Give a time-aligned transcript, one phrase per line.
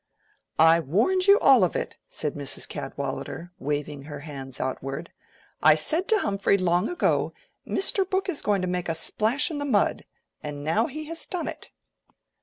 [0.57, 2.67] "I warned you all of it," said Mrs.
[2.67, 5.13] Cadwallader, waving her hands outward.
[5.61, 7.33] "I said to Humphrey long ago,
[7.67, 8.09] Mr.
[8.09, 10.05] Brooke is going to make a splash in the mud.
[10.41, 11.69] And now he has done it."